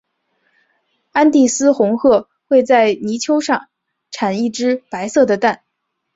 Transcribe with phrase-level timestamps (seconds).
[1.11, 3.67] 安第斯红鹳会在泥丘上
[4.09, 5.61] 产一只白色的蛋。